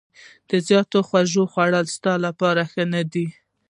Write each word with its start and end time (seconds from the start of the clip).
د 0.49 0.51
زیاتو 0.67 0.99
خوږو 1.07 1.43
خوړل 1.51 1.85
ستا 1.95 2.13
لپاره 2.25 2.61
ښه 2.71 2.83
نه 2.93 3.01
دي. 3.11 3.27